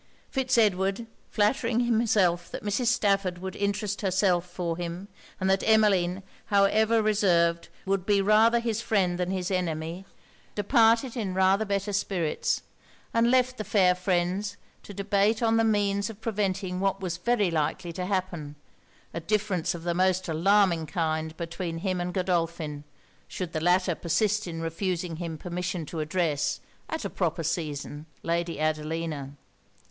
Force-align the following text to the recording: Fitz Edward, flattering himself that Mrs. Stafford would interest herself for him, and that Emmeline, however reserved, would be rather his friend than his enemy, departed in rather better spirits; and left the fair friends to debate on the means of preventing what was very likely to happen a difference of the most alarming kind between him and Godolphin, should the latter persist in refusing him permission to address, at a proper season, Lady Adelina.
Fitz 0.31 0.57
Edward, 0.57 1.05
flattering 1.29 1.81
himself 1.81 2.49
that 2.49 2.63
Mrs. 2.63 2.87
Stafford 2.87 3.37
would 3.37 3.55
interest 3.55 4.01
herself 4.01 4.47
for 4.49 4.75
him, 4.75 5.09
and 5.39 5.47
that 5.47 5.61
Emmeline, 5.63 6.23
however 6.45 7.03
reserved, 7.03 7.69
would 7.85 8.03
be 8.03 8.19
rather 8.19 8.59
his 8.59 8.81
friend 8.81 9.19
than 9.19 9.29
his 9.29 9.51
enemy, 9.51 10.05
departed 10.55 11.15
in 11.15 11.35
rather 11.35 11.65
better 11.65 11.93
spirits; 11.93 12.63
and 13.13 13.29
left 13.29 13.59
the 13.59 13.63
fair 13.63 13.93
friends 13.93 14.57
to 14.81 14.91
debate 14.91 15.43
on 15.43 15.57
the 15.57 15.63
means 15.63 16.09
of 16.09 16.19
preventing 16.19 16.79
what 16.79 16.99
was 16.99 17.17
very 17.17 17.51
likely 17.51 17.93
to 17.93 18.07
happen 18.07 18.55
a 19.13 19.19
difference 19.19 19.75
of 19.75 19.83
the 19.83 19.93
most 19.93 20.27
alarming 20.27 20.87
kind 20.87 21.37
between 21.37 21.77
him 21.77 22.01
and 22.01 22.15
Godolphin, 22.15 22.85
should 23.27 23.53
the 23.53 23.61
latter 23.61 23.93
persist 23.93 24.47
in 24.47 24.61
refusing 24.63 25.17
him 25.17 25.37
permission 25.37 25.85
to 25.85 25.99
address, 25.99 26.59
at 26.89 27.05
a 27.05 27.07
proper 27.11 27.43
season, 27.43 28.07
Lady 28.23 28.59
Adelina. 28.59 29.35